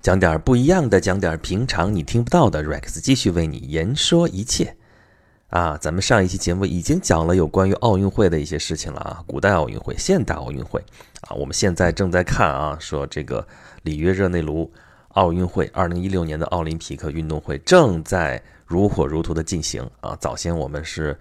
[0.00, 2.62] 讲点不一样的，讲点平常你听不到的。
[2.62, 4.76] Rex 继续为你言说一切。
[5.48, 10.80] 啊，咱们上一期节目已经讲了有关于奥运会的一些事情了啊，古代奥运会、现代奥运会
[11.22, 13.46] 啊，我们现在正在看啊，说这个
[13.82, 14.70] 里约热内卢
[15.08, 20.16] 奥运会，二零一六年的奥林匹克运动会正在如火如荼的进行啊。
[20.20, 21.18] 早先我们是。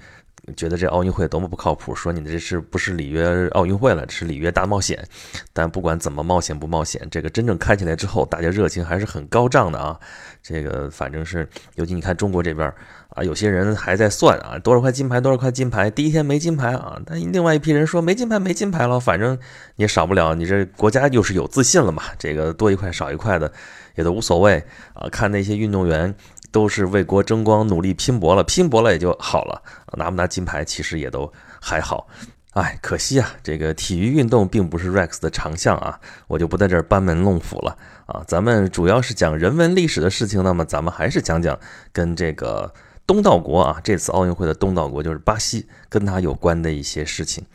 [0.55, 4.07] 觉得这奥运会多么不靠谱，说你这是不是里约奥运会了？
[4.09, 5.05] 是里约大冒险。
[5.52, 9.99] 但不管怎么冒险不冒险，这个真正开起来之后，大家热情还是很高涨的啊。
[10.41, 12.73] 这个反正是，尤其你看中国这边
[13.09, 15.89] 啊，有些人还在算啊，多少块金牌，多少块金牌。
[15.91, 19.34] 第一天没金牌啊，但另外一批人说没金牌，没金牌了，反正
[19.75, 20.34] 你也少不了。
[20.34, 23.52] 你这国家又是有自信了嘛，这个多一块少一块的
[23.95, 25.09] 也都无所谓啊。
[25.09, 26.16] 看那些运动员。
[26.57, 29.61] 都是为国争光，努力拼搏了，拼搏了也就好了。
[29.95, 32.07] 拿不拿金牌其实也都还好。
[32.53, 38.23] 哎，可惜啊，这个体育运动并不是 Rex 的长项啊，我就不在这儿班门弄斧了啊。
[38.27, 41.59] 咱们主要是讲人文历史的事情，那么咱们还是讲讲
[41.93, 42.73] 跟这个
[43.05, 47.45] 东道国啊，这次奥运会的东道国就是巴西，跟它有关的一些事情。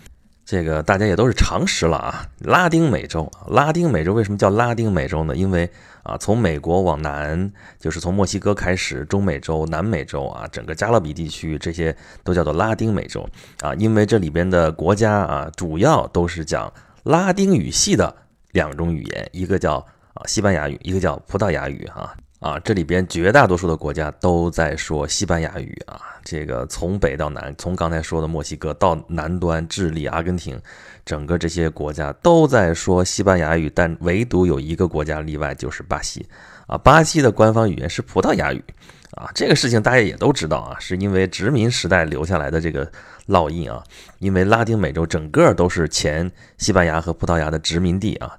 [0.52, 5.34] 这个大家也都是常识了啊，拉丁美洲，拉丁美洲为什么叫拉丁美洲呢？
[5.34, 5.66] 因为
[6.02, 13.26] 啊，从美国往南，就是从墨西哥开始，中美洲、南美洲啊，整个加勒比地区这些都叫做拉丁美洲
[13.62, 16.70] 啊，因为这里边的国家啊，主要都是讲
[17.04, 18.14] 拉丁语系的
[18.50, 19.76] 两种语言，一个叫
[20.12, 22.14] 啊西班牙语，一个叫葡萄牙语哈。
[22.42, 26.00] 啊，这里边绝大多数的国家都在说西班牙语啊。
[26.24, 30.60] 这个从北到南，从刚才说的墨西哥到南端智利、阿根廷，
[31.06, 36.26] 整个这些国家都在说西班牙语，但唯独有一个国家例外，就是巴西。
[36.66, 38.64] 啊，巴西的官方语言是葡萄牙语。
[39.12, 42.90] 啊，这个事情大家也都知道啊，是因为殖民时代留下来的这个
[43.28, 43.80] 烙印啊。
[44.18, 48.36] 因为拉丁美洲整个都是前西班牙和葡萄牙的殖民地啊。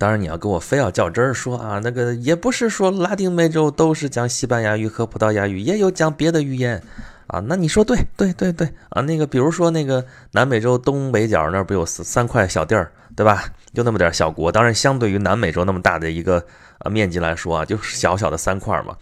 [0.00, 6.82] 当然，你要跟我非要较真儿说啊，那个也不是说拉丁美洲都是讲西班牙语和葡萄牙语，也有讲别的语言
[7.26, 7.40] 啊。
[7.40, 13.44] 那你说对对对对啊，那个比如说那个南美洲东北角那儿不有三块小地儿，对吧？
[13.74, 16.42] 就那么点小国，当然相对于南美洲那么大的一个
[16.78, 18.96] 呃面积来说啊，就是小小的三块嘛，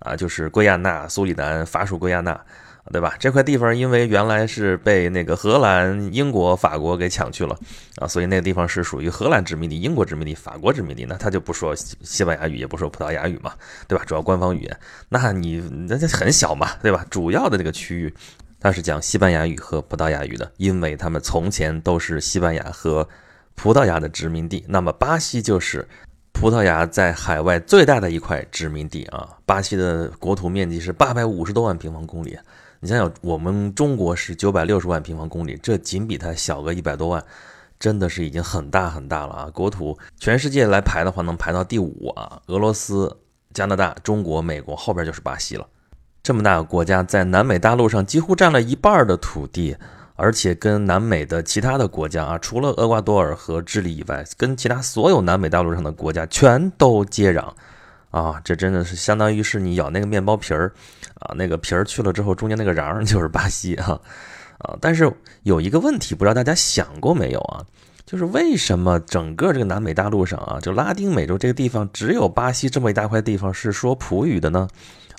[0.00, 2.38] 啊，就是圭亚那、苏里南、法属圭亚那。
[2.90, 3.14] 对吧？
[3.18, 7.56] 这块地方因为原来是被那个荷兰、英国、法国给抢去了
[7.96, 11.06] 啊，所以那个地方是属于荷兰殖民地、英国殖民地、法国殖民地。
[11.08, 13.52] 那他就不说西班牙语，也不说葡萄牙语嘛，
[13.86, 14.04] 对吧？
[14.04, 14.78] 主要官方语言，
[15.08, 17.06] 那你那很小嘛，对吧？
[17.08, 18.12] 主要的这个区域，
[18.60, 23.08] 它是讲西班牙语和葡萄牙语的，因为他们从前都是西班牙和
[23.54, 24.64] 葡萄牙的殖民地。
[24.68, 25.86] 那么巴西就是
[26.32, 29.28] 葡萄牙在海外最大的一块殖民地啊。
[29.46, 32.36] 巴西的国土面积是八百五十多万平方公里。
[32.84, 37.24] 你想想，我们中国是九百六十万平方公里，这仅比它小个一百多万，
[37.78, 39.50] 真的是已经很大很大了啊！
[39.54, 42.42] 国土全世界来排的话，能排到第五啊！
[42.46, 43.18] 俄罗斯、
[43.54, 45.64] 加拿大、中国、美国后边就是巴西了。
[46.24, 49.76] 这么大个国家，在南美大陆上几乎占了一半的土地，
[50.16, 57.52] 而且跟南美的其他的国家啊，除了厄瓜多尔和智利以外，跟其他所有南美大陆上的国家全都接壤。
[58.10, 60.70] 啊，这真的是相当于是你咬那个面包皮儿，
[61.22, 64.00] 啊，那个皮儿去了之后，中间那个瓤 就是巴西啊，
[64.58, 65.12] 啊，但是
[65.42, 67.64] 有一个问题，不知道大家想过没有啊？
[68.04, 74.68] 就是为什么整个这个南美大陆上啊，就拉丁美洲这个地方，只有巴西这么一大块地方是说葡语的呢？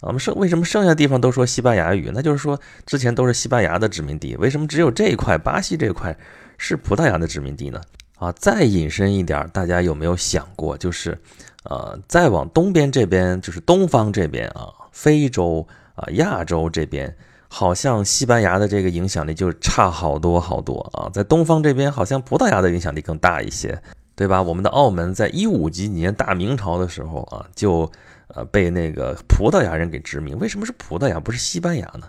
[0.02, 2.12] 我们剩为什么剩下地方都说西班牙语？
[2.14, 6.16] 那就是说之前都是西班牙的殖民地，为什么只有这一块巴西这块
[6.58, 7.80] 是葡萄牙的殖民地呢？
[8.20, 11.18] 啊，再引申一点，大家有没有想过，就是？
[11.64, 15.66] 呃，再往东边这边就是东方这边啊，非洲
[15.96, 17.16] 啊，亚洲这边，
[17.48, 21.10] 好像西班牙的这个影响力就差好多好多啊。
[21.14, 23.82] 在东方这边，好像葡萄牙的影响力更大一些，
[24.16, 24.42] 对吧？
[24.42, 27.92] 我们的澳门在一五几年大明朝的时候啊，就
[28.28, 30.38] 呃被那个葡萄牙人给殖民。
[30.40, 32.08] 为什么是葡萄牙不是西班牙呢？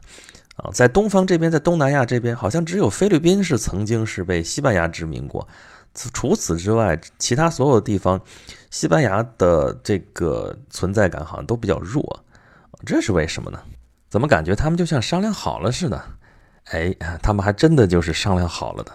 [0.56, 5.46] 啊，在东方这边，在东南亚这边，好像只有菲律宾是曾经是被西班牙殖民过。
[6.12, 8.20] 除此之外，其他所有地方，
[8.70, 12.20] 西班牙的这个存在感好像都比较弱，
[12.86, 13.60] 这是为什么呢？
[14.14, 16.00] 怎么感觉他们就像商量好了似的？
[16.66, 18.92] 哎，他们还真的就是商量好了的。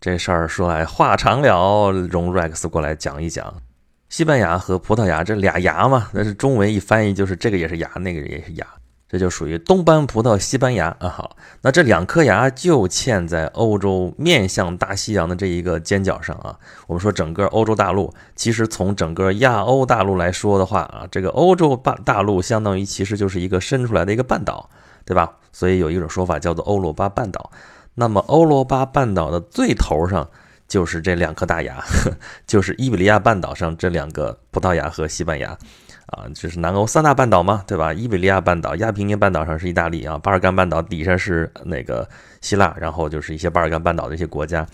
[0.00, 3.60] 这事儿说来话长了，容 Rex 过来讲一讲。
[4.08, 8.66] 西班牙和葡萄牙这俩牙嘛，那是中文一翻译就是这个也是牙，那个也是牙。
[9.14, 16.58] 这就属于东班葡萄西班牙啊，好，那这两颗牙就嵌在欧洲面向大西洋的这一个尖角上啊。
[16.88, 24.68] 我们说整个欧洲大陆，其实从整个亚欧大陆来说的话啊，这个欧洲半大陆相当于其实就是一个伸出来的一个半岛，
[25.04, 25.36] 对吧？
[25.52, 27.52] 所以有一种说法叫做欧罗巴半岛。
[27.94, 30.28] 那么欧罗巴半岛的最头上
[30.66, 31.80] 就是这两颗大牙，
[32.48, 35.56] 就是伊比利亚半岛上这两个葡萄牙和西班牙，
[36.06, 37.92] 啊，就是南欧三大半岛嘛，对吧？
[37.92, 42.08] 伊比利亚半岛、亚平宁半岛上是意大利啊，巴尔干半岛底下是那个
[42.40, 44.66] 希腊，然后就是一些巴尔干半岛的一些国家。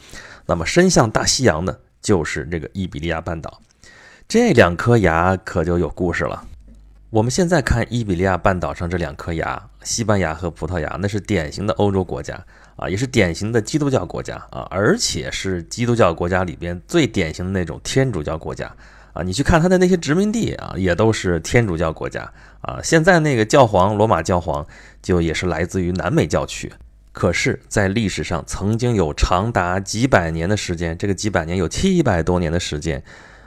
[0.47, 3.61] 那么伸向大西洋的，就是这个伊比利亚半岛。
[4.29, 6.45] 这两颗牙可就有故事了。
[7.11, 12.41] 我们现在看伊比利亚半岛上这两颗牙，西班牙和葡萄牙，那是典型的欧洲国家
[12.77, 18.73] 啊，也是典型的基督教国家啊，而且是基督教国家里边最典型的那种天主教国家
[19.23, 22.81] 你去看他的那些殖民地啊，也都是天主教国家啊。
[22.83, 24.67] 现在那个教皇罗马教皇
[25.03, 26.73] 就也是来自于南美教区，
[27.13, 33.03] 可是，在历史上曾经有长达几百年的时间，这个几百年有七百多年的时间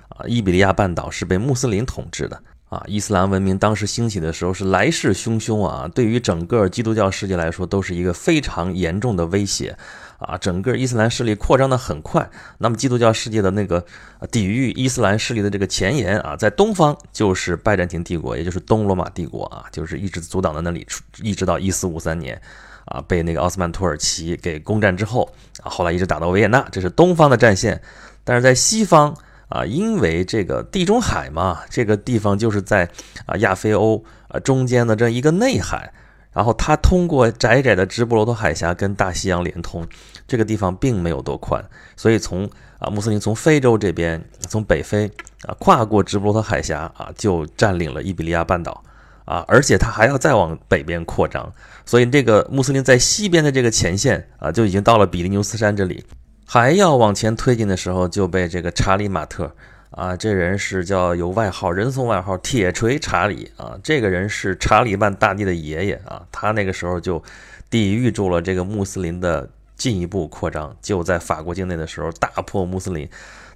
[0.09, 2.41] 啊，伊比利亚半岛是被穆斯林统治的。
[2.73, 9.77] 啊，伊斯兰文明当时兴起的时候是来势汹汹啊，对于整个基督教世界来说都是一个非常严重的威胁
[10.17, 10.35] 啊。
[10.39, 12.27] 整个伊斯兰势力扩张的很快，
[12.57, 13.85] 那么基督教世界的那个
[14.31, 20.87] 抵御伊斯兰势力的这个前沿啊，在东方就是拜占庭帝国，也就是东罗马帝国啊，就是一直阻挡在那里，
[21.21, 22.41] 一直到一四五三年
[22.85, 25.31] 啊，被那个奥斯曼土耳其给攻占之后
[25.61, 27.79] 啊，后来一直打到维也纳，这是东方的战线，
[28.23, 29.15] 但是在西方。
[29.53, 32.89] 啊，因为这个地中海嘛，这个地方就是在
[33.27, 35.93] 啊亚非欧啊中间的这一个内海，
[36.31, 39.87] 然后它通过窄窄的直布罗陀海峡跟大西洋连通，
[40.27, 41.63] 这个地方并没有多宽，
[41.95, 45.05] 所以从啊穆斯林从非洲这边从北非
[45.43, 48.83] 啊跨过直布罗陀海峡啊就占领了伊比利亚半岛。
[49.25, 51.49] 啊，而且他还要再往北边扩张，
[51.85, 56.03] 所以这个穆斯林在西边的这个前线啊就已经到了比利牛斯山这里。
[56.45, 59.55] 还要往前推进的时候，就被这个查理马特
[59.91, 63.77] 啊，这人是叫有外号，人送外号“铁锤查理”啊。
[63.83, 67.21] 这个人是查理曼大帝的爷爷啊，他那个时候就
[67.69, 73.09] 抵御住了这个穆斯林的进一步扩张，就在法国境内的时候大破穆斯林。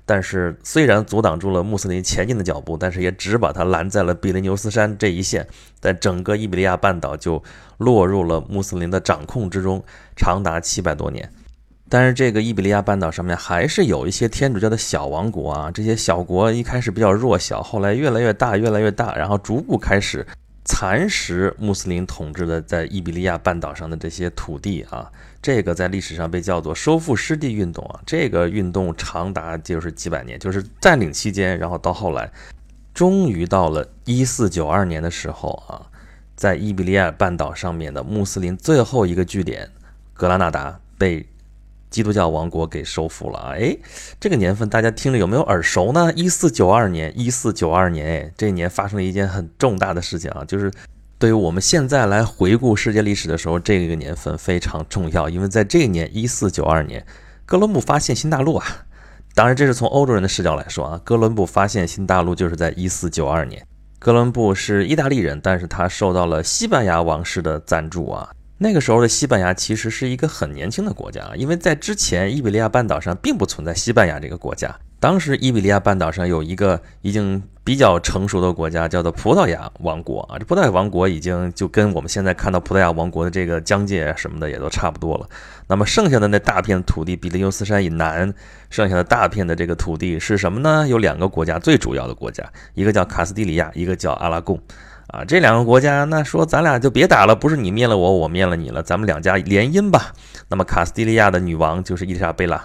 [0.05, 5.45] 但是虽然阻挡住了穆斯林前进的脚步，但是也只把他拦在了比利牛斯山这一线，
[5.81, 7.43] 在整个伊比利亚半岛就
[7.77, 9.83] 落入了穆斯林的掌控之中，
[10.15, 11.29] 长达七百多年。
[11.89, 20.27] 但是这个伊比利亚半岛上面还是有一些天主教的小王国啊，这些小国一开始比较弱小，后来越来越大，越来越大，然后逐步开始
[20.65, 25.09] 蚕食穆斯林统治的在伊比利亚半岛上的这些土地啊。
[25.41, 28.01] 这个在历史上被叫做收复失地运动啊。
[28.05, 32.29] 这个运动长达就是几百年，就是占领期间，然后到后来，
[32.93, 35.87] 终于到了一四九二年的时候啊，
[36.35, 39.69] 在伊比利亚半岛上面的穆斯林最后一个据点
[40.13, 41.25] 格拉纳达被。
[41.89, 43.53] 基督教王国给收复了啊！
[43.57, 43.77] 哎，
[44.19, 46.11] 这个年份大家听着有没有耳熟呢？
[46.15, 50.71] 一四九二年，一四九二年，哎，这一年发生了一件很重大的事情啊，就是
[51.17, 57.05] 对于我们现在来回顾世界历史的时候，这个年份非常重要，因为在这一年，一四九二年，
[57.45, 58.65] 哥伦布发现新大陆啊！
[59.33, 63.65] 当然，这是从欧洲人的视角来说啊，哥伦布发现新大陆就是在一四九二年。
[63.99, 68.29] 哥伦布是意大利人，但是他受到了西班牙王室的赞助啊。
[68.59, 74.75] 那个时候的西班牙其实是一个很年轻的国家，因为在之前伊比利亚半岛上并不存在西班牙这个国家。
[74.99, 80.39] 当时伊比利亚半岛上有一个已经比较成熟的国家，叫做葡萄牙王国啊。
[80.39, 85.29] 这葡萄牙王国已经就跟我们现在看到葡萄牙王国的这个疆界什么的也都差不多了。
[85.67, 88.33] 那么剩下的那大片土地，比利牛斯山以南
[88.71, 90.87] 剩下的大片的这个土地是什么呢？
[90.87, 92.43] 有两个国家，最主要的国家，
[92.73, 94.59] 一个叫卡斯蒂利亚，一个叫阿拉贡。
[95.07, 100.13] 啊，这两个国家，那说咱俩就别打了，不是你灭了我，我灭了你了，咱们两家联姻吧。
[100.49, 102.61] 那么卡斯蒂利亚的女王就是伊丽莎贝拉，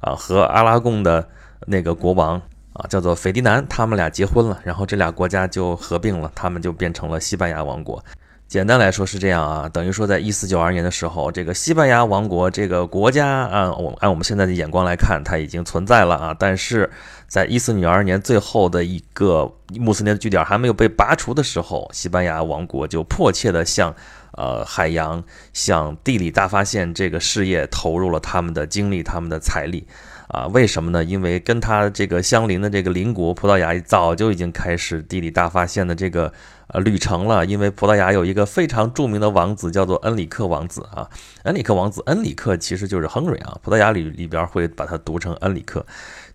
[0.00, 1.26] 啊，和阿拉贡的
[1.66, 2.34] 那个国王
[2.72, 8.04] 啊，叫做斐迪南，他们俩结婚了，然后这俩国家就合并了，他们就变成了西班牙王国。
[8.46, 16.36] 简单来说是这样啊，等于说在一四九二年的时候，这个西班牙王国这个国家啊，我按我们现在的眼光来看，它已经存在了啊。
[16.38, 16.88] 但是
[17.26, 23.92] 在一四九二年最后的一个穆斯林的据点还没有被拔除的时候，西班牙王国就迫切的向
[24.36, 25.22] 呃海洋、
[25.52, 29.86] 向地理大发现这个事业投入了他们的精力、他们的财力
[30.28, 30.46] 啊。
[30.48, 31.02] 为什么呢？
[31.02, 36.32] 因为跟他这个相邻的这个邻国葡萄牙早就已经开始地理大发现的这个。
[36.68, 41.06] 呃，旅程了，因为葡萄牙有一个非常著名的王子，叫做恩里克王子啊。
[41.42, 43.58] 恩里克王子，恩里克其实就是亨瑞啊。
[43.62, 45.84] 葡萄牙里里边会把它读成恩里克。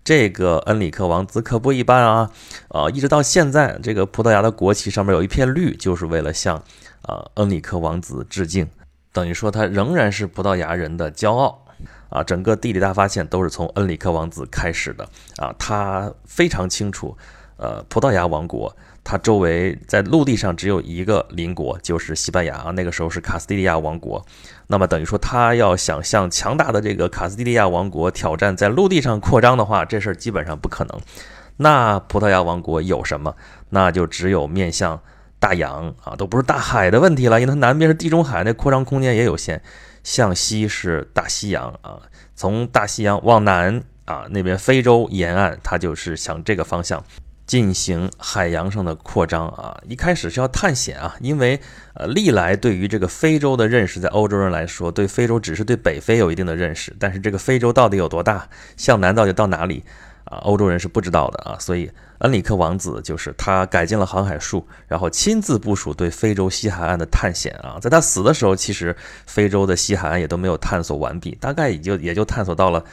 [0.02, 2.30] 这个恩里克王子可不一般啊，
[2.68, 6.56] 啊，一直到现在，这个葡萄牙的国旗上面有一片绿，就是为了向
[7.02, 8.66] 啊恩里克王子致敬，
[9.12, 11.64] 等于说他仍然是葡萄牙人的骄傲
[12.08, 12.22] 啊。
[12.24, 17.16] 整个地理大发现都是从恩里克王子开始的啊，他非常清楚，
[17.56, 18.74] 呃，葡萄牙王国。
[19.02, 24.24] 它周围在陆地上只有一个邻国，就是西班牙，那个时候是卡斯蒂利亚王国。
[24.66, 31.00] 那么等于说，他要想向强大的这个卡斯蒂利亚王国挑战，在陆地上扩张的话，这事儿基本上不可能。
[31.56, 33.34] 那葡萄牙王国有什么？
[33.70, 35.00] 那就只有面向
[35.38, 39.62] 大洋啊，都不是大海的问题了，因为它南边是地中海，那扩张空间也有限。
[40.02, 42.00] 向西是大西洋啊，
[42.34, 47.04] 从大西洋往南啊，那边非洲沿岸，它就是向这个方向。
[47.50, 51.60] 进行海洋上的扩张啊，一开始是要探险啊，因为
[51.94, 59.82] 呃，历来对于这个非洲的认识，在欧洲人来说，对非洲只是对北非有一定的认识，但是这个非洲到底有多大，向南到底到哪里
[60.26, 68.94] 啊，欧洲人是不知道的啊，所以恩里克王子就是他改进了航海术，然后亲自部署对非洲西海岸的探险啊，在他死的时候，其实
[69.26, 72.84] 非洲的西海岸也都没有探索完毕，大概也就也就探索到了。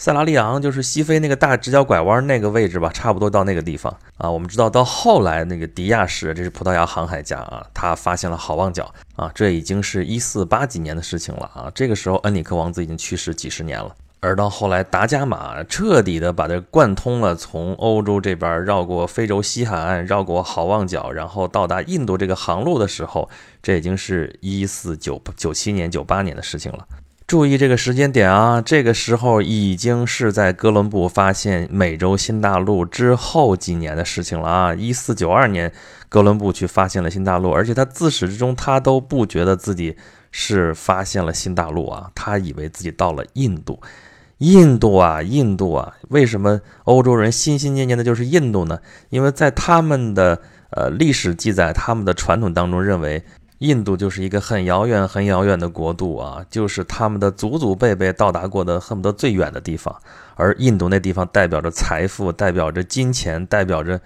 [0.00, 4.30] 塞拉利昂就是西非那个大直角拐弯那个位置吧，差不多到那个地方啊。
[4.30, 11.70] 我们知道到后来那个迪亚士，这是葡萄牙航海家啊，他发现了好望角啊，这已经是一四八几年的事情了啊。
[11.74, 23.28] 这个时候恩里克王子已经去世几十年了，而到后来达伽马彻底的把这贯通了，从欧洲这边绕过非洲西海岸，绕过好望角，然后到达印度这个航路的时候，
[23.62, 26.86] 这已经是一四九九七年、九八年的事情了。
[27.30, 34.74] 注意这个时间点啊，这个时候已经是在哥伦布发现美洲新大陆之后几年的事情了啊！
[34.74, 35.72] 一四九二年，
[36.08, 39.96] 哥伦布去发现了新大陆，而且他自始至终他都不觉得自己
[40.32, 43.80] 是发现了新大陆啊，他以为自己到了印度。
[44.38, 48.80] 印度啊，印度啊，为什么欧洲人心心念念的就是印度呢？
[49.08, 53.22] 因为在他们的呃历史记载、他们的传统当中认为。
[53.60, 59.94] 印度就是一个很遥远、很遥远的国度啊，就是他们的祖祖辈辈到达过的恨不得最远的地方。
[60.34, 64.00] 而印度那地方代表着财富，代表着金钱，代表着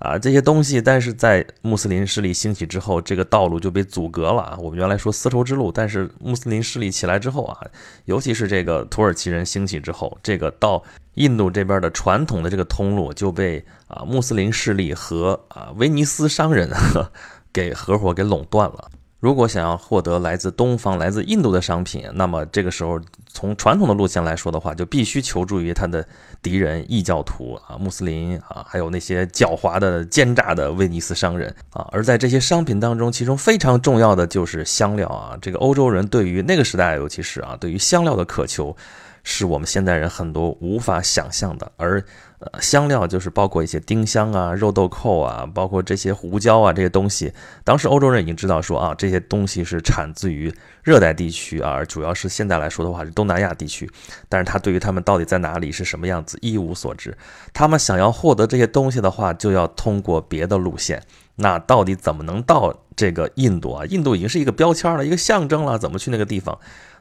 [0.00, 0.82] 啊这些东西。
[0.82, 4.58] 但是在穆斯林势力兴起之后，这个道路就被阻隔了啊。
[4.60, 7.60] 我们原来说丝绸之路，但是穆斯林势力起来之后啊，
[8.06, 10.82] 尤其是这个土耳其人兴起之后，这个到
[11.14, 16.68] 印度这边的传统的这个通路就被啊穆斯林势力和啊威尼斯商人
[17.56, 18.90] 给合伙给垄断了。
[19.18, 26.06] 如果想要获得来自东方、来自印度的商品，那么这个时候从传统的路线来说的话，就必须求助于他的
[26.42, 31.88] 敌人异教徒啊、穆斯林啊，还有那些狡猾的、奸诈的威尼斯商人啊。
[31.92, 35.34] 而在这些商品当中，其中非常重要的就是香料啊。
[35.40, 38.76] 这个欧洲人对于那个时代，尤其是啊，对于香料的渴求。
[39.28, 42.00] 是我们现代人很多无法想象的，而，
[42.60, 47.32] 香料就是包括一些丁香啊、肉豆蔻啊，包括这些胡椒啊这些东西。
[47.64, 50.54] 当时欧洲人已经知道说啊，这些东西是产自于
[50.84, 53.90] 热带地区啊，主要是现在来说的话是东南亚地区。
[54.28, 57.12] 但是他对于他们到底在哪里是什么样子一无所知。
[57.52, 61.02] 他们想要获得这些东西的话，就要通过别的路线。
[61.34, 63.84] 那到底怎么能到这个印度啊？
[63.86, 66.56] 印度已经是一个标签了，一个象征了，怎么去那个地方？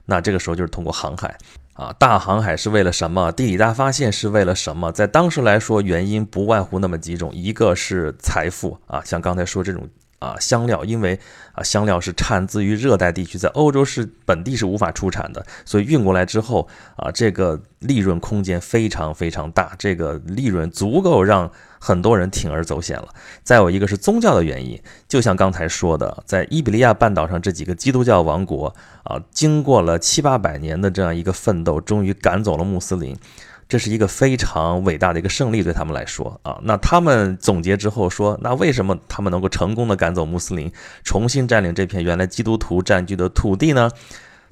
[0.06, 1.38] 那这个时候就是通过航海。
[1.76, 3.34] 啊，大航海是为了什么？
[3.34, 4.94] 地理大发现是为了什么？
[4.94, 9.86] 在当时来说，原因不外乎那么几种，一个是财富啊，像刚才说这种
[10.20, 11.20] 啊香料，因为
[11.54, 21.52] 啊香料是产自于热带地区，在欧洲是本地是无法出产的，所以运过来之后啊，这个利润空间非常非常大，这个利润足够让。
[21.78, 23.10] 很多人铤而走险了。
[23.44, 33.16] 再有一个是宗教的原因，就像刚才说的，在伊比利亚半岛上这几个基督教王国啊，经过了七八百年的这样一个奋斗，终于赶走了穆斯林，
[33.68, 36.60] 这是一个非常伟大的一个胜利，对他们来说啊。
[36.64, 40.72] 那他们总结之后说，那为什么他们能够成功的赶走穆斯林，
[41.04, 43.90] 重新占领这片原来基督徒占据的土地呢？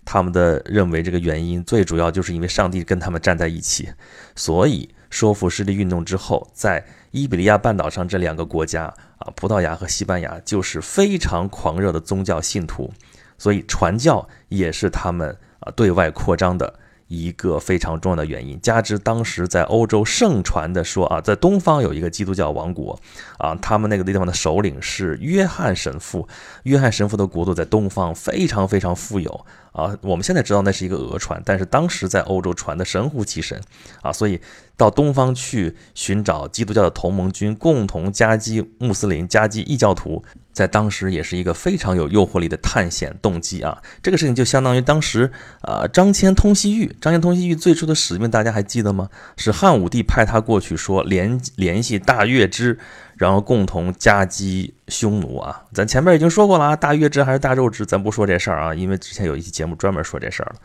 [0.06, 3.90] 他们的认为这个原因最主要就是因为上帝跟他们站在一起，
[4.36, 12.92] 所以说服势力运动之后，在伊比利亚半岛上这两个国家啊，葡萄牙和西班牙就是非常狂热的宗教信徒，
[13.38, 16.74] 所以传教也是他们啊对外扩张的
[17.14, 18.60] 一个非常重要的原因。
[18.62, 23.00] 加之当时在欧洲盛传的说啊，在东方有一个基督教王国
[23.38, 26.28] 啊，他们那个地方的首领是约翰神父，
[26.64, 29.46] 约翰神父的国度在东方非常非常富有。
[29.74, 33.60] 啊，我们现在知道那是一个讹传，但是当时在欧洲传的神乎其神
[34.02, 34.40] 啊，所以
[34.78, 43.82] 到东方去寻找基督教的同盟军，共同夹击穆斯林、夹击异教徒，在当时也是一个非常有诱惑力的探险动机啊。
[44.04, 49.10] 这个事情就相当于当时啊，张骞通西域，张骞通西域最初的使命大家还记得吗？
[49.38, 52.78] 是汉武帝派他过去说联联系大月支。
[53.24, 55.64] 然后共同夹击匈奴啊！
[55.72, 60.56] 咱前面已经说过了啊，大月支还是大肉支，咱不说这事儿啊，因为之前有一期节目专门说这事儿了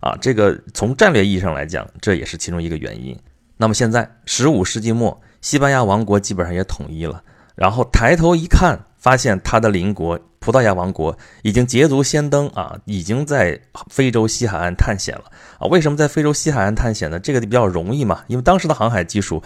[0.00, 0.18] 啊。
[0.20, 3.18] 这个从战略意义上来讲，这也是其中一个原因。
[3.56, 7.22] 那么现在十五世纪末，西班牙王国基本上也统一了
[7.54, 13.58] 然后抬头一看，发现他的邻国葡萄牙王国已经捷足先登啊，已经在
[13.88, 15.24] 非洲西海岸探险了
[15.58, 15.64] 啊。
[15.68, 17.18] 为什么在非洲西海岸探险呢？
[17.18, 19.42] 这个比较容易嘛，因为当时的航海技术。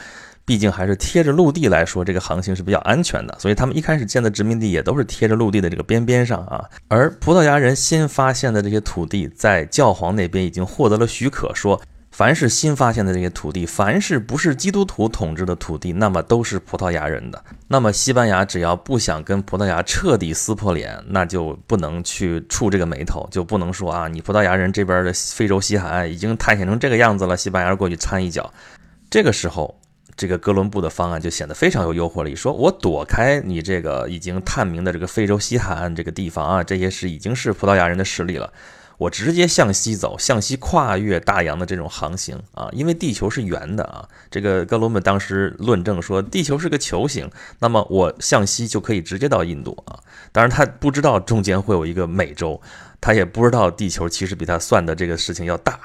[0.48, 6.64] 毕竟还是贴着陆地来说，这个航行是比较安全的，所以他们一开始建的殖民地也都是贴着陆地的这个边边上啊。
[6.88, 11.78] 而葡萄牙人新发现的这些土地，在教皇那边已经获得了许可，说
[12.10, 17.44] 凡是新发现的这些土地，凡是不是基督徒统治的土地，那么都是葡萄牙人的。
[17.66, 28.50] 那么西班牙只要不想跟葡萄牙彻底撕破脸，那就不能去触这个眉头，就不能说啊，你葡萄牙人这边的非洲西海岸已经探险成这个样子了，西班牙过去掺一脚，
[29.10, 29.78] 这个时候。
[30.18, 38.52] 这个哥伦布的方案就显得非常有诱惑力，说我躲开你这个已经探明的这个非洲西海岸这个地方啊，这些是已经是葡萄牙人的势力了，
[38.98, 50.00] 我直接向西走，向西跨越大洋的这种航行啊，因为地球是圆的啊，这个哥伦布当时论证说地球是个球形，那么我向西就可以直接到印度啊，
[50.32, 52.60] 当然他不知道中间会有一个美洲，
[53.00, 55.78] 他也不知道地球其实比他算的这个事情要大。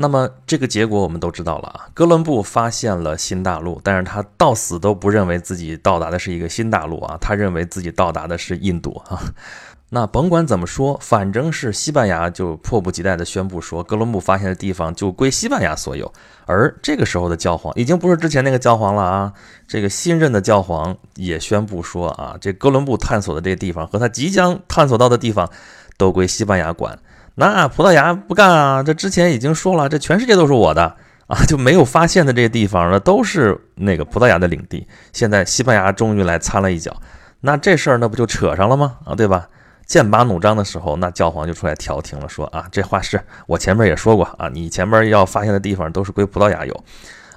[0.00, 9.20] 那么这个结果我们都知道了啊，哥伦布发现了新大陆，但是他到死都不认为自己到达的是一个新大陆啊，他认为自己到达的是印度啊。
[9.90, 16.12] 那甭管怎么说，反正是西班牙就迫不及待地宣布说，哥伦布发现的地方就归西班牙所有。
[16.46, 19.32] 而这个时候的教皇已经不是之前那个教皇了啊，
[19.66, 25.50] 这个新任的教皇也宣布说啊，这哥伦布探索的这个地方和他即将探索到的地方
[25.96, 26.96] 都归西班牙管。
[27.40, 28.82] 那葡萄牙不干啊！
[28.82, 30.96] 这之前已经说了，这全世界都是我的
[31.28, 34.84] 啊，就没有发现的这些地方呢，都是那个葡萄牙的领地。
[35.12, 37.00] 现在西班牙终于来掺了一脚，
[37.42, 38.96] 那这事儿那不就扯上了吗？
[39.04, 39.48] 啊，对吧？
[39.86, 46.84] 剑拔弩张的时候，那教皇就出来调停了，说啊，这话是我前面也说过啊，你前面要发现的地方都是归葡萄牙有，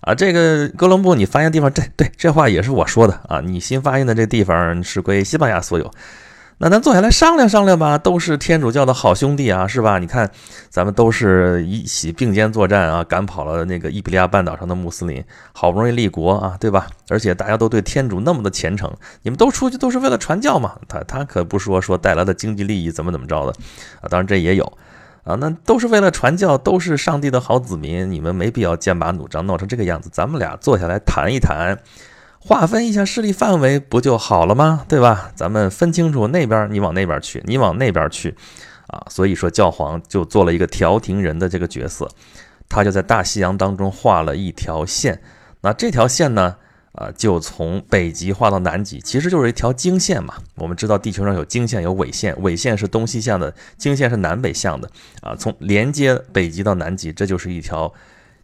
[0.01, 5.91] 啊，这个哥伦布你发现地方，这对这话也是我说的啊，你新发现的这地方是归西班牙所有。
[6.61, 9.97] 那咱坐下来商量商量吧，都是天主教的好兄弟啊，是吧？
[9.97, 10.29] 你看，
[10.69, 16.85] 咱们都是一起并肩作战啊，赶跑了那个伊比利亚半岛上的穆斯林，好不容易立国啊，对吧？
[17.09, 20.73] 而且大家都对天主那么的虔诚，你们都出去都是为了传教嘛。
[20.87, 23.51] 他他可不说说带来的经济利益怎么怎么着的
[23.99, 24.63] 啊，当然这也有
[25.23, 30.11] 啊，那都是为了传教，都是上帝的好子民，你们没必要剑拔弩张，闹成这个样子。
[30.13, 31.79] 咱们俩坐下来谈一谈。
[32.43, 34.83] 划分一下势力范围不就好了吗？
[34.89, 35.31] 对吧？
[35.35, 38.35] 咱们分清楚那边，你往那边去，你往那边去，
[38.87, 42.09] 啊，所以说教皇就做了一个调停人的这个角色，
[42.67, 45.21] 他就在大西洋当中画了一条线。
[45.61, 46.55] 那这条线呢，
[46.93, 50.33] 啊，就从北极画到南极，其实就是一条经线嘛。
[50.55, 54.89] 我们知道地球上有经线有纬线，纬线是东西向的，经线是南北向的，
[55.21, 57.93] 啊，从连接北极到南极，这就是一条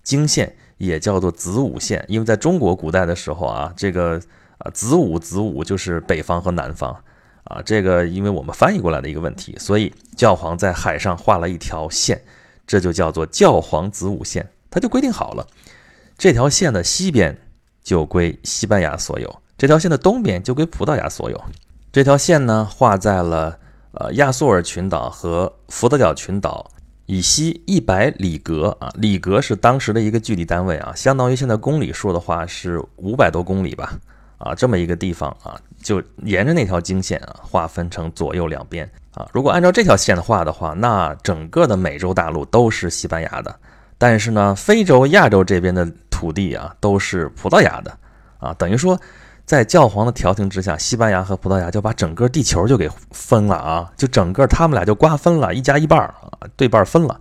[0.03, 0.55] 经线。
[0.77, 4.21] 也叫做子午线，因为在中国古代的时候啊，这个
[4.59, 6.95] 啊子午子午就是北方和南方
[7.45, 12.21] 啊，这个因为我们翻译过来的一个问题，所以教皇在海上画了一条线，
[12.67, 15.47] 这就叫做教皇子午线，他就规定好了，
[16.17, 17.37] 这条线的西边
[17.83, 21.43] 就归西班牙所有，这条线的东边就归葡萄牙所有。
[21.91, 23.57] 这条线呢画在了
[23.93, 26.69] 呃亚速尔群岛和福德角群岛。
[27.07, 33.97] 以西一百里格啊，里格是当时的一个距离单位啊，相当于现在公里数的话是五百多公里吧，
[34.37, 39.27] 啊，这么一个地方啊，就沿着那条经线啊，划分成左右两边啊。
[39.33, 43.55] 如果按照这条线的画的话，那整个的美洲大陆都是西班牙的，
[43.97, 47.97] 但是呢，非洲、亚洲这边的土地啊，都是葡萄牙的
[48.37, 48.99] 啊，等于说。
[49.47, 57.17] 在教皇的调停之下，西班牙和葡萄牙就把整个地球就给分了啊，就整个他们俩就瓜分了，一家一半儿啊，对半分了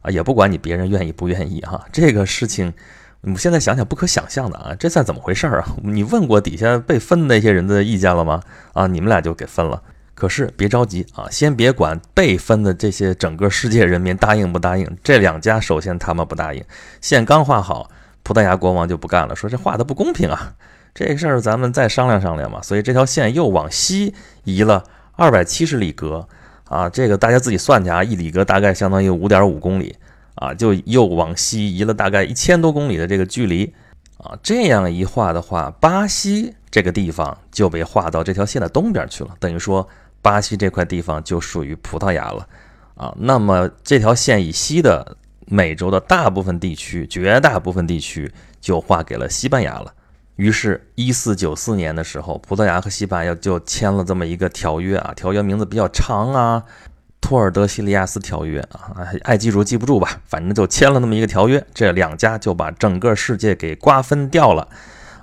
[0.00, 2.74] 啊，也不管你别人愿意不愿意哈，这个事情，
[3.20, 5.68] 我们现在想想不可想象的啊，这算怎么回事儿啊？
[5.84, 8.42] 你问过底下被分的那些人的意见了吗？
[8.72, 9.80] 啊，你们俩就给分了，
[10.16, 16.64] 可是别着急啊，先别管被分的这些整个世界人民答应不答应，这两家首先他们不答应，
[17.00, 17.88] 线刚画好，
[18.24, 20.54] 葡萄牙国王就不干了，说这画的不公平啊。
[20.94, 24.84] 这事儿咱们再商量商量嘛，所以这条线又往西移了
[25.16, 26.28] 二百七十里格
[26.64, 29.96] 啊，这个大家自己算去啊，一里格大概相当于五点五公里
[30.34, 33.72] 啊，就又往西移了大概一千多公里的这个距离
[34.18, 39.86] 啊，这样一画的话，巴西这个地方就被划到这条线的东边去了，等于说
[40.20, 42.46] 巴西这块地方就属于葡萄牙了
[42.94, 43.14] 啊。
[43.18, 49.92] 那么这条线以西的美洲的大部分地区，绝大部分地区就划给了西班牙了。
[50.36, 56.64] 于是，一四九四年的时候，葡萄牙和西班牙就签了这么一个条约啊，条约名字比较长啊，
[57.20, 64.66] 《托尔德西利亚斯条约》啊，爱记住记不住吧，反正就签了那么一个条约，这两家就把整个世界给瓜分掉了，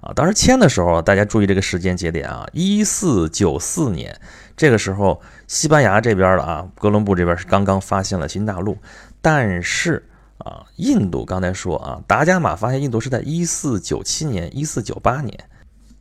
[0.02, 0.13] 啊。
[0.15, 4.15] 当时签的时候，大家注意这个时间节点啊，一四九四年，
[4.56, 8.78] 这个时候西班牙这边的啊，哥伦布这边是刚刚发现了新大陆，
[9.22, 10.08] 但是
[10.39, 15.38] 啊，印度刚才说啊，达伽马发现印度是在一四九七年、一四九八年。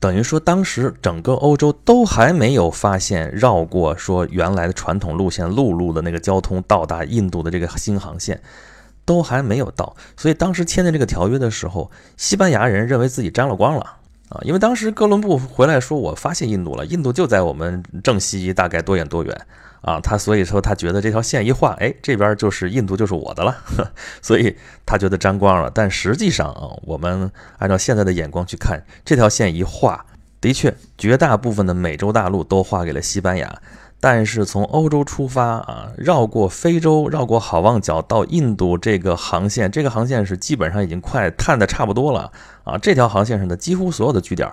[0.01, 8.41] 等于说，当时整个欧洲都还没有发现绕过说原来的传统路线陆路的那个交通到达印度的这个新航线，
[9.05, 9.97] 都还没有到。
[10.17, 13.81] 所以当时签的这个条约的时候，西班牙人认为自己沾了光了
[14.29, 19.47] 啊，因为当时哥伦布回来说，我发现印度了，印度就在我们正西大概多远多远。
[19.81, 23.57] 啊，他所以说他觉得这条线一画，哎，这边就是印度，就是我的了，
[24.21, 25.71] 所以他觉得沾光了。
[25.73, 30.05] 但实际上啊，我们按照现在的眼光去看，这条线一画，
[30.41, 33.61] 的确绝大部分的美洲大陆都划给了西班牙。
[34.01, 42.31] 但是从欧洲出发啊，绕过非洲，绕过好望角到印度这个航线，这个航线是基本上已经快探的差不多了
[42.63, 42.79] 啊。
[42.79, 44.49] 这条航线上的几乎所有的据点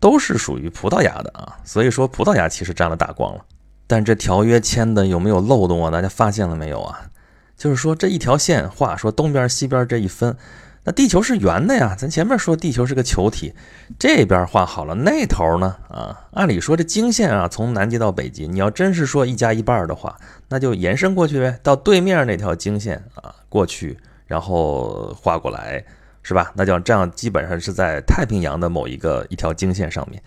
[0.00, 3.42] 都是属于葡萄牙的啊，所以说葡萄牙其实沾了大光了。
[3.90, 5.90] 但这条约签的有没有漏洞啊？
[5.90, 7.10] 大家发现了没有啊？
[7.56, 10.36] 就是说这一条线画，说东边西边这一分，
[10.84, 11.96] 那地球是圆的呀。
[11.98, 13.52] 咱前面说地球是个球体，
[13.98, 15.76] 这边画好了，那头呢？
[15.88, 20.16] 啊，按理说这经线啊，从南极到北极，你要真是说一加一半的话，
[20.48, 23.98] 那就延伸过去呗，到对面那条经线啊过去，
[24.28, 25.84] 然后画过来，
[26.22, 26.52] 是吧？
[26.54, 30.22] 那叫这样，基本上是在太平洋的某一个一条经线上面。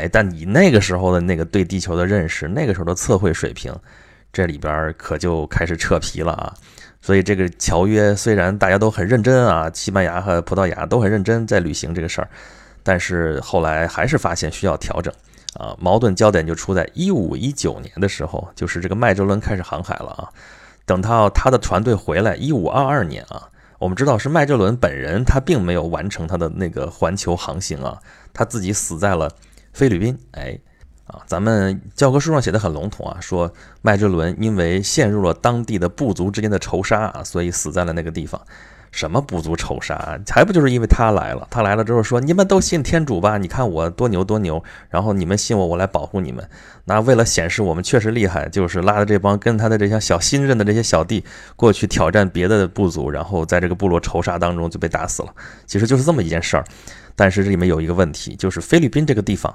[0.00, 3.74] 哎，但你那个时候的那个对地球的认识，那个时候的测绘水平，
[4.32, 6.54] 这里边可就开始扯皮了啊！
[7.00, 12.28] 所以这个条约虽然大家都很认真啊，西班牙和葡萄牙都很认真在履行这个事儿，
[12.82, 15.12] 但是后来还是发现需要调整
[15.54, 15.76] 啊。
[15.78, 20.28] 矛盾焦点就出在一五一九年的时候，就是这个麦哲伦开始航海了啊。
[20.84, 27.98] 等到他的团队回来，一五二二年啊，我们知道是麦哲伦本人他并没有完成他的那个环球航行啊，
[28.32, 29.30] 他自己死在了。
[29.76, 30.58] 菲律宾，哎，
[31.04, 38.40] 啊，咱们教科书上写的很笼统啊，说麦哲伦因为陷入了当地的部族之间的仇杀啊，所以死在了那个地方。
[38.96, 40.18] 什么部族仇杀？
[40.30, 41.46] 还不就是因为他来了？
[41.50, 43.36] 他来了之后说：“你们都信天主吧？
[43.36, 46.42] 你看我多牛多牛，然后你们信我，我来保护你们。”
[46.86, 51.22] 那为了显示我们确实厉害，就是拉着这帮跟他的这些小新任的这些小弟
[51.56, 55.28] 过去挑战别的部族，然后在这个部落仇杀当中就被打死了。
[55.66, 56.64] 其实就是这么一件事儿。
[57.14, 59.54] 但是这里面有一个问题，就是菲律宾这个地方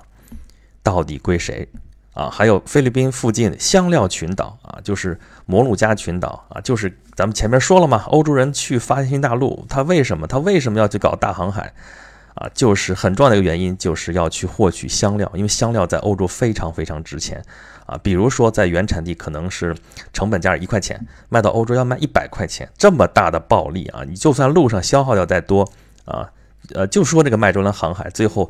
[0.83, 1.67] 到底归谁
[2.13, 2.29] 啊？
[2.29, 11.73] 还有菲律宾附近香料群岛啊，就是摩鹿加群岛啊，就是咱们前面说了嘛，欧洲人去发现新大陆，他为什么他为什么要去搞大航海
[12.35, 12.49] 啊？
[12.53, 17.43] 就是很重要的一个原因，就是要去获取香料，因为香料在欧洲非常非常值钱
[17.85, 17.99] 啊。
[18.01, 19.75] 比如说在原产地可能是
[20.13, 24.03] 成本价一块钱，卖到欧洲要卖一百块钱，这么大的暴利啊！
[24.07, 25.69] 你就算路上消耗掉再多
[26.05, 26.31] 啊。
[26.75, 28.49] 呃，就说这个麦哲伦航海，最后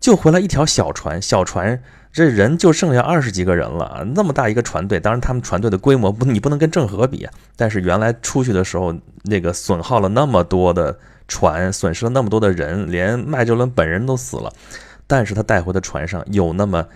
[0.00, 1.80] 救回来一条小船，小船
[2.16, 7.28] 这人就剩下二十几个人了那么大一个船队，当然他们船队的规模不，你不能跟郑和比。
[7.56, 10.98] 但是原来出去的时候，那个损耗了那么多的
[11.28, 14.50] 船，损失了那么多的人，连麦哲伦本人都死了。
[15.06, 16.86] 但是他带回的船上有那么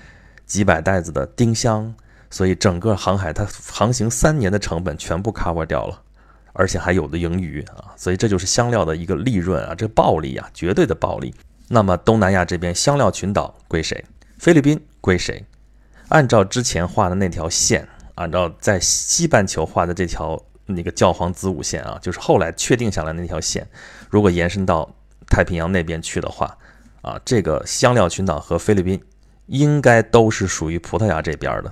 [0.46, 1.94] 几百袋子的丁香，
[2.30, 6.00] 所以整个航海他航行三年的成本全部 cover 掉了。
[6.54, 11.34] 而且还有的盈余啊，所以这就是香料的一个利润啊，这暴利啊，绝对的暴利。
[11.68, 14.02] 那么东南亚这边香料群岛归谁？
[14.40, 15.44] 菲律宾归谁？
[16.08, 23.68] 按照之前画的那条线，按照在西半球画的这条那个教皇子午线啊，就是后来确定下来那条线，
[24.08, 24.88] 如果延伸到
[25.28, 26.56] 太平洋那边去的话，
[27.02, 28.98] 啊，这个香料群岛和菲律宾
[29.44, 31.70] 应该都是属于葡萄牙这边的。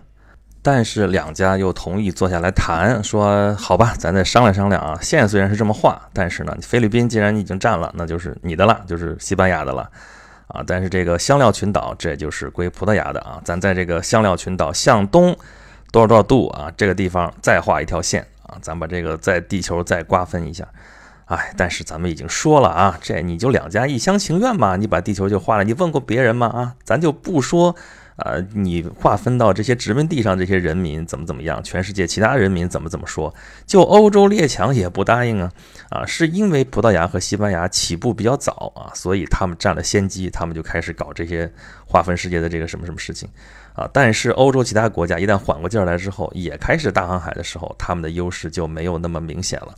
[0.61, 5.01] 但是两家又同意坐下来谈，说好吧，咱再商量商量啊。
[5.01, 9.91] 线虽然是这么画，但是呢，菲律宾既然已经占了，那就是你的了，就是西班牙的了
[10.49, 10.63] 啊。
[10.67, 13.41] 但是这个香料群岛，这就是归葡萄牙的啊。
[13.45, 15.37] 咱在这个香料群岛向东
[15.93, 20.67] 多少多少度啊，这个地方再画一条线啊，咱把这个在地球再瓜分一下。
[21.27, 26.47] 哎，但是咱们已经说了啊，这你就两家一厢情愿嘛，你把地球就画了，你问过别人吗？
[26.47, 27.77] 啊，咱就不说。
[28.19, 31.63] 啊，你划分到这些殖民地上这些人民怎么怎么样？
[31.63, 33.33] 全世界其他人民怎么怎么说？
[33.65, 35.53] 就欧洲列强也不答应啊！
[35.91, 41.49] 啊，是因为葡萄牙和西班牙起步比较早啊，所以他们占了先机，他们就开始搞这些
[41.87, 43.29] 划分世界的这个什么什么事情
[43.75, 43.89] 啊。
[43.93, 49.73] 但是欧洲其他国家一旦缓过劲儿来之后，也开始大航海的时候，他们的优势就没有那么明显了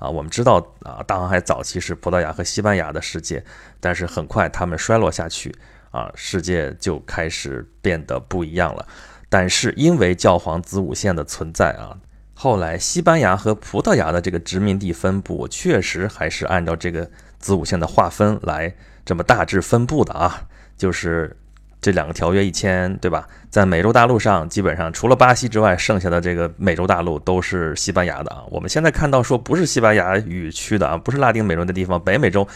[0.00, 0.08] 啊。
[0.08, 3.44] 我们知道啊，大航海早期是葡萄牙和西班牙的世界，
[3.78, 5.54] 但是很快他们衰落下去。
[5.94, 8.84] 啊，世界就开始变得不一样了。
[9.28, 11.96] 但是因为教皇子午线的存在啊，
[12.34, 20.42] 后来西班牙和葡萄牙的这个殖民地分布确实还是按照这个子午线的划分来这么大致分布的啊，
[20.76, 21.36] 就是
[21.80, 23.28] 这两个条约一签，对吧？
[23.50, 28.42] 在美洲大陆上，基本上除了巴西之外，剩下的这个美洲大陆都是西班牙的啊。
[28.50, 32.46] 我们现在看到说不是西班牙语区的啊，不是拉丁美洲的地方，北美洲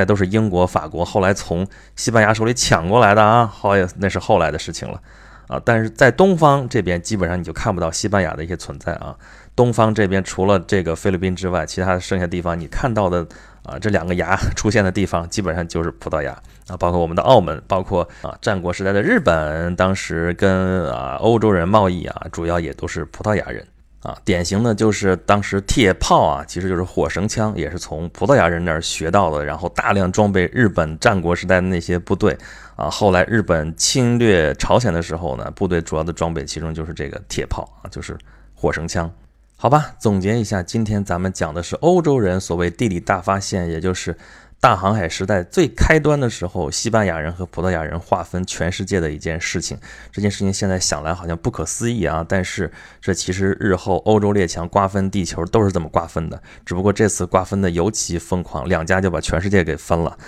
[0.00, 4.98] 那都是英国、法国后来从西班牙手里抢过来的啊，好也那是后来的事情了
[5.46, 5.60] 啊。
[5.62, 9.14] 但是在东方这边，基本上你就看不到西班牙的一些存在啊。
[9.54, 13.26] 东方这边除了这个菲律宾之外，其他剩下地方你看到的
[13.62, 16.32] 啊，这两个牙 出现的地方，基本上就是葡萄牙。
[16.68, 23.66] 啊，包括我们的澳门，包括啊战国时代的日本，当时跟啊欧洲人贸易啊，主要也都是葡萄牙人
[24.02, 24.16] 啊。
[24.24, 32.36] 典型的就是当时铁炮啊，其实就是火绳枪，也是从葡萄牙人那儿学到的，然后大量装备日本战国时代的那些部队
[32.76, 32.88] 啊。
[32.90, 38.16] 后来日本侵略朝鲜的时候呢，部队主要的装备其中就是这个铁炮啊，就是
[38.54, 39.10] 火绳枪。
[39.56, 44.16] 好吧，总结一下，今天咱们讲的是欧洲人所谓地理大发现，也就是。
[44.60, 49.78] 大航海时代最开端的时候，西班牙人和葡萄牙人划分全世界的一件事情。
[50.12, 52.70] 这件事情现在想来好像不可思议啊，但是
[53.00, 60.18] 这其实日后欧洲列强瓜分地球都是这么瓜分的，只不过这次瓜分的尤其疯狂，两家就把全世界给分了。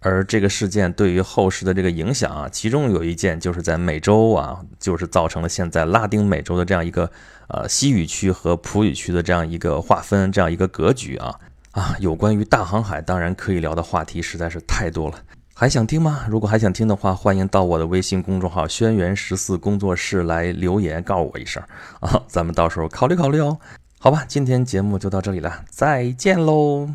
[0.00, 7.08] 而这个事件对于后世的这个影响啊，其中有一件就是在美洲啊，就是造成了现在拉丁美洲的这样一个
[7.46, 11.38] 呃西语区和葡语区的这样一个划分，这样一个格局啊。
[11.74, 15.18] 啊，有关于大航海，当然可以聊的话题实在是太多了，
[15.52, 16.24] 还想听吗？
[16.28, 21.60] 如果还想听的话，欢迎到我的微信公众号“轩辕十四工作室”来留言告诉我一声
[21.98, 23.58] 啊，咱们到时候考虑考虑哦。
[23.98, 26.88] 好吧，今天节目就到这里了，再见喽。